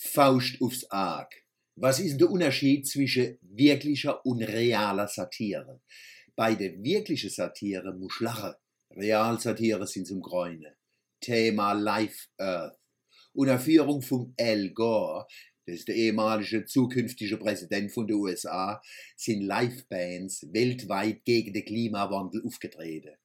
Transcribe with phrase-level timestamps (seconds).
[0.00, 1.34] Faust aufs Arg.
[1.74, 5.82] Was ist der Unterschied zwischen wirklicher und realer Satire?
[6.36, 8.54] Bei der wirklichen Satire muss lachen.
[8.92, 10.72] Realsatire sind zum Gräunen.
[11.20, 12.78] Thema Life Earth.
[13.32, 15.26] Unter Führung von Al Gore,
[15.66, 18.80] das ist der ehemalige zukünftige Präsident von den USA,
[19.16, 23.16] sind Live-Bands weltweit gegen den Klimawandel aufgetreten.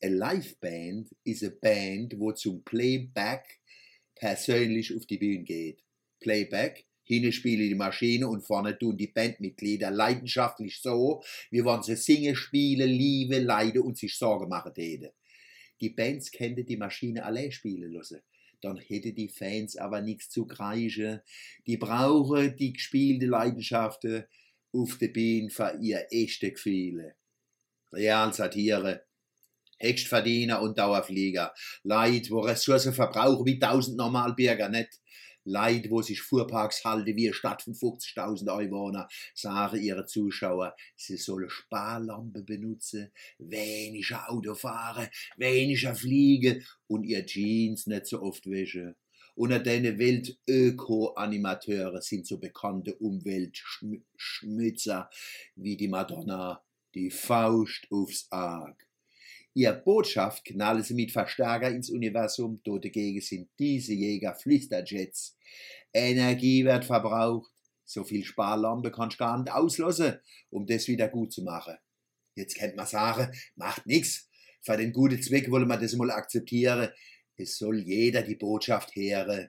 [0.00, 3.60] Eine Live-Band ist eine Band, wo zum Playback
[4.14, 5.82] persönlich auf die Bühne geht.
[6.20, 6.86] Playback.
[7.04, 12.34] Hinten spiele die Maschine und vorne tun die Bandmitglieder leidenschaftlich so, wie wenn sie singen,
[12.34, 15.10] spielen, lieben, leiden und sich Sorgen machen täten.
[15.80, 18.22] Die Bands könnten die Maschine allein spielen lassen.
[18.60, 21.20] Dann hätte die Fans aber nichts zu kreischen.
[21.66, 24.24] Die brauchen die gespielte Leidenschaften
[24.72, 27.14] auf der Bühne für ihr echte Gefühle.
[27.92, 29.04] Realsatire.
[29.78, 31.52] Höchstverdiener und Dauerflieger.
[31.82, 35.00] Leid, wo Ressourcen verbrauchen wie tausend Normalbürger nicht.
[35.46, 41.16] Leid, wo sich Fuhrparks halten wie eine Stadt von 50.000 Einwohnern, sagen ihre Zuschauer, sie
[41.16, 48.96] sollen Sparlampe benutzen, weniger Auto fahren, weniger fliegen und ihr Jeans nicht so oft waschen.
[49.36, 55.10] Unter den Weltöko-Animateuren sind so bekannte Umweltschmützer
[55.54, 58.88] wie die Madonna, die Faust aufs Arg.
[59.56, 65.34] Ihr Botschaft knallen sie mit Verstärker ins Universum, dort dagegen sind diese Jäger Flüsterjets.
[65.94, 67.50] Energie wird verbraucht,
[67.82, 70.18] so viel Sparlampe kannst du gar nicht auslösen,
[70.50, 71.74] um das wieder gut zu machen.
[72.34, 74.28] Jetzt kennt man sagen, macht nix.
[74.60, 76.90] Für den guten Zweck wollen wir das mal akzeptieren.
[77.38, 79.48] Es soll jeder die Botschaft hören.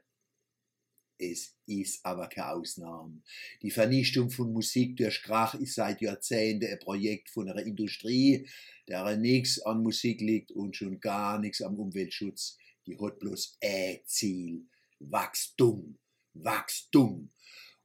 [1.20, 3.22] Es ist aber keine Ausnahme.
[3.62, 8.48] Die Vernichtung von Musik durch Krach ist seit Jahrzehnten ein Projekt von einer Industrie,
[8.88, 12.58] der nichts an Musik liegt und schon gar nichts am Umweltschutz.
[12.86, 14.68] Die hat bloß ein Ziel.
[15.00, 15.98] Wachstum.
[16.34, 17.32] Wachstum.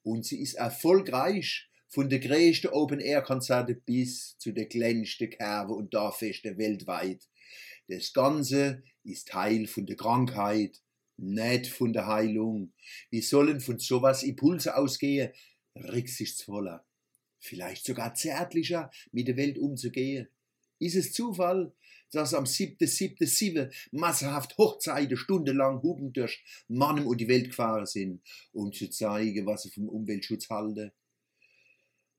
[0.03, 6.59] Und sie ist erfolgreich von der größten Open-Air-Konzerte bis zu der kleinsten Kerbe und Dorffeste
[6.59, 7.29] weltweit.
[7.89, 10.82] Das Ganze ist Teil von der Krankheit,
[11.17, 12.73] nicht von der Heilung.
[13.11, 15.33] Wir sollen von sowas Impulse ausgehen,
[15.77, 16.85] rücksichtsvoller,
[17.39, 20.29] vielleicht sogar zärtlicher mit der Welt umzugehen.
[20.79, 21.73] Ist es Zufall,
[22.11, 28.23] dass am 7.7.7 massenhaft Hochzeiten stundenlang Huben durch Mannem und die Welt gefahren sind,
[28.53, 30.93] um zu zeigen, was sie vom Umweltschutz halten?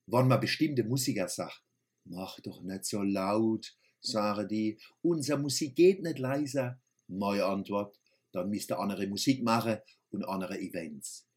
[0.08, 1.62] Wann man bestimmte Musiker sagt,
[2.06, 6.82] mach doch nicht so laut, sagen die, unsere Musik geht nicht leiser.
[7.08, 8.00] Meine Antwort,
[8.34, 9.78] dann müsst ihr andere Musik machen
[10.10, 11.28] und andere Events.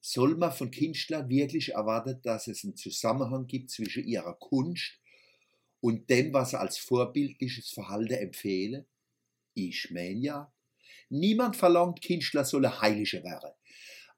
[0.00, 5.00] Soll man von Künstlern wirklich erwarten, dass es einen Zusammenhang gibt zwischen ihrer Kunst
[5.80, 8.86] und dem, was er als vorbildliches Verhalten empfehle?
[9.54, 10.54] Ich meine ja.
[11.08, 13.52] Niemand verlangt, Künstler sollen heilige werden.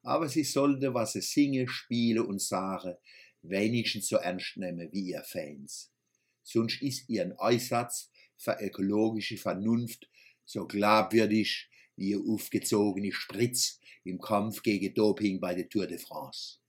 [0.03, 2.95] Aber sie sollten, was sie singen, spielen und sagen,
[3.41, 5.91] wenigstens so ernst nehmen wie ihr Fans.
[6.43, 10.09] Sonst ist ihren Einsatz für ökologische Vernunft
[10.45, 16.59] so glaubwürdig wie ihr aufgezogene Spritz im Kampf gegen Doping bei der Tour de France.